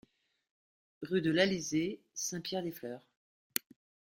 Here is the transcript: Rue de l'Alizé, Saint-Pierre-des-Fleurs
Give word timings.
Rue 1.03 1.21
de 1.21 1.29
l'Alizé, 1.29 2.01
Saint-Pierre-des-Fleurs 2.15 3.05